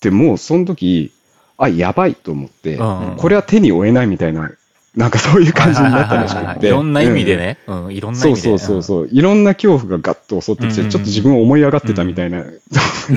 [0.00, 1.12] でもう、その時、
[1.56, 4.50] あ、やばいと思って、うんうんこれは手に負えないみたいな、
[4.96, 6.68] なんかそういう感じになったらしくて。
[6.68, 7.58] いろんな意味でね。
[7.66, 8.40] うん、いろんな意味で。
[8.40, 9.08] そうそうそうそう。
[9.10, 12.44] いろんな恐怖がガッと襲ってきて、うんうんちょっと自分を思い上がってたみたいな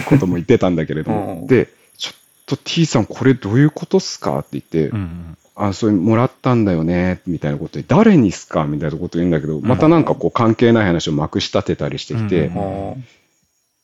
[0.07, 1.39] ことも言ってたんだけれども。
[1.41, 8.65] うんで、ちょっと T さんこれどういうことっすかって言って、うんうんあ、それもらったんだよね、みたいなことで、誰にっすか？
[8.65, 12.51] みたいなこと言うんだけど、またなんかこう関係ない話をまくし立てたりしてきて。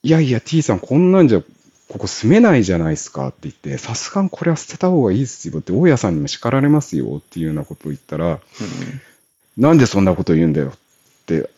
[0.03, 1.41] いやいや T さんこんなんじゃ、
[1.93, 8.39] ここ住めないじゃないですかって言って、さすがにこれは捨てた方がいいっすよって、大家さんにも叱られますよっていうようなことを言ったら、
[9.57, 11.51] なんでそんなこと言うんだよって、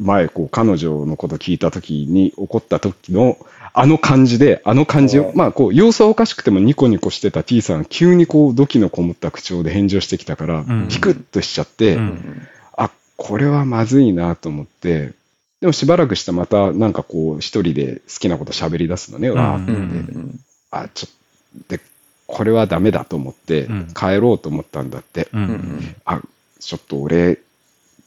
[0.00, 3.38] 前、こう、彼女のこと聞いたときに、怒った時の、
[3.72, 5.36] あの感じで、あの感じをう、ん。
[5.36, 12.48] まあ、こう、様子はおかしくてもニコニコしてた T さん、急にこう、土器のこもった口調で返事をしてきたからん、ピクッとしちゃって、ううんん。
[12.76, 15.12] あ、これはまずいなと思って、
[15.60, 19.90] でもしばらくしたらまた、なんかこう、一人で好きなこと喋り出すのね、わーってうん。
[19.90, 20.12] う言って。
[20.18, 20.40] ん。
[20.70, 21.82] あ、ちょっと、で、
[22.26, 25.28] これはダメだと思ってうん、帰ろうと思ったんだって。
[25.34, 25.96] うんううんん。
[26.04, 26.22] あ、
[26.60, 27.38] ちょっと俺、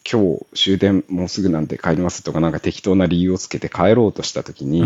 [0.09, 4.83] 今日終電もうすぐなんで帰りますとかなんか適当な理由をつけて帰ろうとしたときに。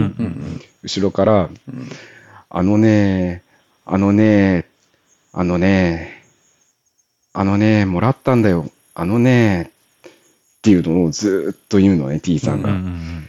[0.84, 1.90] 後ろから、うん。
[2.50, 3.44] あのね、
[3.86, 4.66] あのね、
[5.32, 6.24] あのね、
[7.34, 9.72] あのね、もらったんだよ、あのね、
[10.68, 12.72] っていうのをずーっと言うのね、T さんが。
[12.72, 13.28] うんうん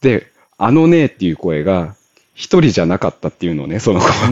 [0.00, 0.28] で、
[0.58, 1.96] あのねっていう声が、
[2.32, 4.30] 一人じゃなかったっていうのね、その子は。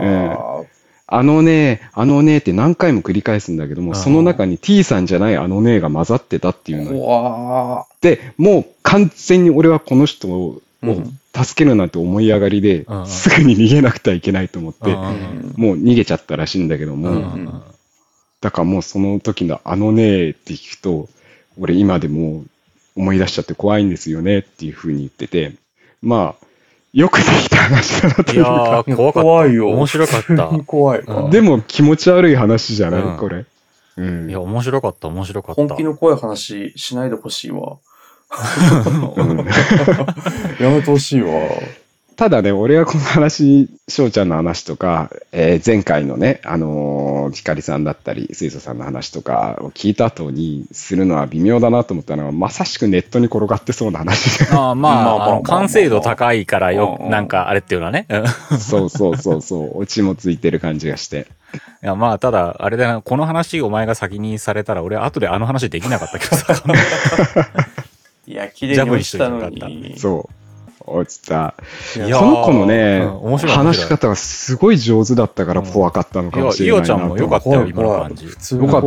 [0.00, 0.66] おー。
[1.06, 15.58] あのね、あのねって何回も繰り返すんだけども、うんその中に T さんじゃないあのねが混ざってたっていうのよわで、もう完全に俺はこの人をうん助けるなんて思い上がりで、うんすぐに逃げなくてはいけないと思って、うんー。
[15.58, 17.62] もう逃げちゃったらしいんだけども、うんうん
[18.40, 21.08] だからもうその時のあのねって聞くと、
[21.58, 22.44] 俺今でも
[22.96, 25.52] 思い出しちゃって怖いんですよねっていうふうに言ってて、
[26.02, 26.46] まあ、
[26.92, 29.22] よくできた話だなといやいうか、ー、怖かった。
[29.22, 29.68] 怖いよ。
[29.70, 31.22] 面白かった怖いわ。
[31.24, 33.44] うんでも気持ち悪い話じゃない、うんこれ。
[33.96, 35.62] うんいや、面白かった、面白かった。
[35.62, 37.78] 本気の怖い話しないでほしいわ。
[39.16, 39.38] うん
[40.60, 41.30] やめてほしいわ。
[42.18, 54.46] ただね、俺はこの話、翔ちゃんの話とか、えー前回のね、あのー、ひかりさんだったり、水素さんの話とかを聞いた後にするのは微妙だなと思ったのは、まさしくネットに転がってそうな話で。
[54.46, 58.08] あーまあ、まあまあ完成度高いからよう、んなんかあれっていうのはね。
[58.10, 58.18] う
[58.56, 61.28] んそうそうそうそう、オチもついてる感じがして。
[61.84, 66.52] いや、まあ、ただ、あれだな、この話お前が先にされたら、俺、後であの話できなかったけどさ。
[68.26, 69.94] いや、綺麗に落ちたのに。
[69.96, 70.37] そう。
[70.92, 71.54] 落ちた。
[71.96, 73.06] いやいやこの子のね、
[73.46, 76.92] 話し方がすごい上手だったから怖かったのかもしれないなと。
[76.92, 78.26] いおちゃんもよかったよ、今の感じ。
[78.26, 78.82] 普通よかっ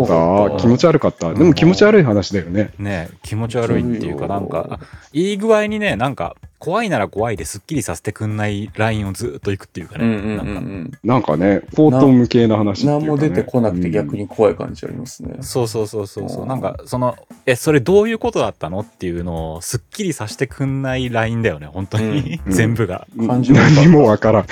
[0.52, 0.58] た？
[0.58, 1.34] 気持ち悪かった？
[1.34, 2.72] でも気持ち悪い話だよね。
[2.78, 4.80] ね気持ち悪いっていうか、なんか、あ
[5.14, 10.06] いい具合にね、なんか、怖いなら怖いですっきりさせてくんないラインをずっと行くっていうかね。
[10.06, 10.92] うんうんうんなんかうん。
[11.04, 13.08] なんかね、口頭無形な話っていうか、ね。
[13.08, 15.38] 何も出てこなくて逆に怖い感じありますね。
[15.42, 16.46] そうそうそうそうそうう。
[16.46, 22.40] んなんか、その、え、それどういうことだったのっていうのをすっきりさせてくんないラインだよね、本当に。
[22.46, 23.08] うん 全部が。
[23.18, 23.28] うん。
[23.28, 24.46] 感じ何もわからん。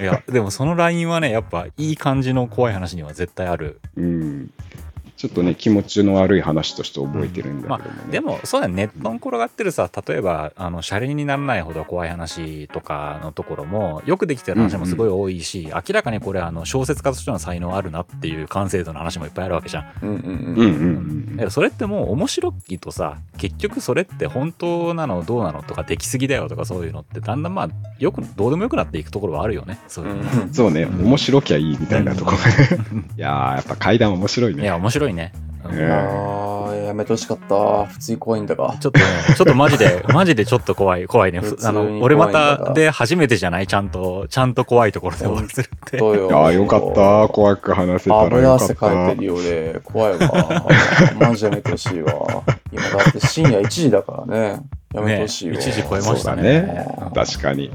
[0.00, 3.78] いや、でもそのラインはね、やっぱいい感じの怖い話には絶対ある。
[3.98, 4.50] うん。
[5.16, 8.10] ちょっとね、気持ちの悪い話として覚えてるんだけどもね。
[8.10, 19.92] でも、そうだね、ネットに転がってるさ、例えば、あの、シャレにならないほど怖い話とかのところも、よくできてる話もすごい多いし、明らかにこれ、あの、小説家としての才能あるなっていう完成度の話もいっぱいあるわけじゃん。
[20.02, 20.24] うんうんうん
[20.56, 21.50] うんうん。
[21.50, 29.78] それってもう面白いとさ、結局それって本当なのどうなのとか、できすぎだよとかそういうのって、だんだんまあ、よく、どうでもよくなっていくところはあるよね。
[29.88, 30.14] そういう。
[30.14, 30.52] うん。
[30.52, 32.36] そうね、面白きゃいいみたいなところ。
[32.36, 32.40] い
[33.16, 34.62] やー、やっぱ階段面白いね。
[34.62, 35.32] いや、面白いね。
[35.34, 35.42] うん
[35.74, 37.84] えいやめてほしかった。
[37.86, 38.76] 普通に怖いんだが。
[38.80, 39.04] ちょっとね、
[39.36, 41.40] ちょっとマジで、マジでちょっと怖い、怖いね。
[41.64, 43.66] あの、俺またで初めてじゃない？
[43.66, 45.96] ちゃんと、ちゃんと怖いところで終わりするって。
[45.98, 46.26] どうよ。
[46.28, 47.28] いやーよかった。
[47.32, 48.64] 怖く話せたら油よかった。
[48.64, 50.66] 汗かいてるようで、怖いわ。
[51.20, 52.12] マジやめてほしいわ。
[52.72, 54.60] 今だって深夜1時だからね。
[54.94, 55.56] やめてほしいわ。
[55.56, 56.86] ね1時超えましたねね。
[57.14, 57.70] 確かに。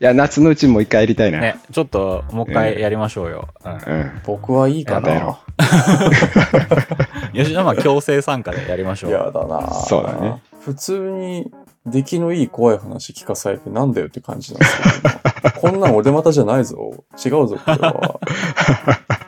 [0.00, 1.40] いや、夏のうちにもう一回やりたいな。
[1.40, 3.48] ね、ちょっともう一回やりましょうよ。
[3.64, 4.20] うんうん。
[4.24, 5.10] 僕はいいかな。
[5.10, 5.38] やだよ
[7.34, 9.10] 吉田まあ強制参加でやりましょう。
[9.10, 9.68] やだな。
[9.72, 10.40] そうだね。
[10.60, 11.50] 普通に
[11.84, 16.94] 出来のいい怖い話聞かされてなんだよって感じなんですけど、今 こんなん俺またじゃないぞ。
[17.14, 18.20] 違うぞ、これは。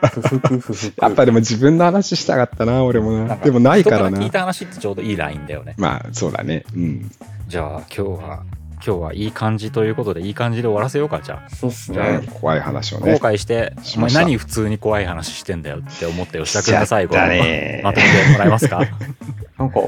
[0.09, 1.01] ふふくふふく。
[1.01, 3.35] やっぱでも自分の話したかったな、俺もな。
[3.35, 4.31] でもないからな人聞い。
[4.31, 5.75] た話ってちょうどいいラインだよね。
[5.77, 6.63] まあ、そうだね。
[6.73, 7.11] うん。
[7.47, 8.43] じゃあ今日は、
[8.85, 11.49] 今日はいい感じということで、いい感じで終わらせようか、じゃあ。
[11.49, 12.21] そうっすね。
[12.41, 13.15] 怖い話を後ね。
[13.15, 18.81] 悔して、お前何普通に怖い話してんだよって思って吉田君が最後、しちゃったねまとめてもらえますか？
[19.59, 19.79] なんか、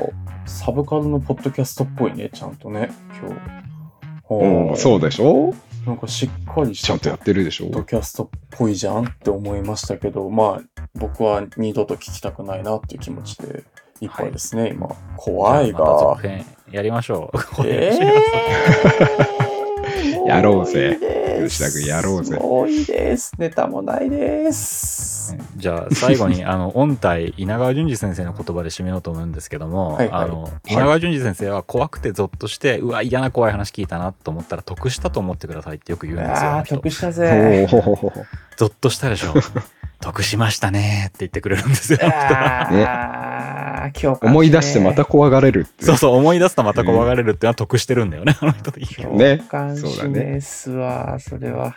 [0.45, 2.89] サブカルのポッドキャストっぽいね、ちゃんとね、
[3.21, 3.63] 今日。
[4.29, 5.53] うん、そうでしょ？
[5.85, 7.65] なんかしっかりしたちゃんとやってるでしょ？
[7.65, 13.63] ポッドキャストっぽいじゃんって思いましたけど、まあ、僕は二度と聞きたくないなっていう気持ちで
[13.99, 14.87] いっぱいですね、今。
[15.17, 16.27] 怖いじゃあまたが続。
[16.27, 17.37] 編やりましょう。
[17.67, 19.53] えー
[20.25, 20.97] やろうぜ
[21.45, 23.33] 吉田君やろうぜもういいです。
[23.37, 25.37] ネタもないです。
[25.57, 37.67] じゃあ最後にあの音体稲川淳二先生の言葉で締めようと思うんですけども、はいはいあの稲川淳二先生は怖くてゾッとしてうわ嫌な怖い話聞いたなと思ったら得したと思ってくださいってよく言うんですよああ得したおぜ。
[37.69, 38.11] ー
[38.57, 39.33] ゾッとしたでしょ
[40.03, 42.05] 得しましたねって言ってくれるんですよあ
[42.71, 45.85] の人ああ、今日思い出してまた怖がれるって。
[45.85, 49.43] そうそう思い出すとまた怖がれるっていうのは得してるんだよねあの人的にはね
[49.75, 51.75] そうだねしですわ、それは。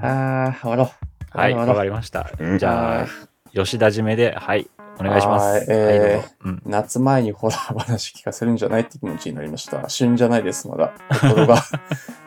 [0.00, 1.38] ああ、終わろう。
[1.38, 3.06] はいわかりましたうんじゃあ
[3.54, 4.68] 吉田締めではい
[5.00, 9.88] お願いしますはいえーはい夏前にホラー話聞かせるんじゃないって気持ちになりました。
[9.88, 10.92] 旬じゃないです、まだ。
[11.22, 11.56] 心が、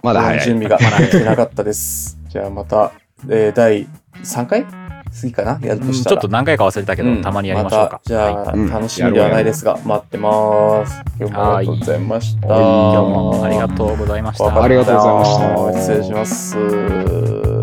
[0.02, 0.46] まだ早い。
[0.46, 2.18] 準備ができてなかったです。
[2.30, 2.92] じゃあまた、
[3.30, 3.88] えー第
[4.24, 4.66] 3回
[5.16, 5.58] 次かな？
[5.62, 6.16] やるとしたら。
[6.18, 8.10] ちょっと何回か忘れたけど、うんたまにやりましょうかた。
[8.10, 11.02] じゃあ、はいうん楽しみではないですが、待ってます。
[11.18, 12.48] 今日もありがとうございました。
[12.48, 15.38] はい今日もありがとうございましたありがとうございまし
[15.74, 17.55] た失礼します。